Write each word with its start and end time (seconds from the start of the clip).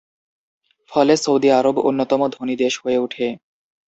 ফলে 0.91 1.13
Saudi 1.17 1.49
Arab 1.51 1.75
অন্যতম 1.81 2.21
ধনী 2.27 2.55
দেশ 2.55 2.73
হয়ে 2.83 2.97
উঠে। 2.97 3.27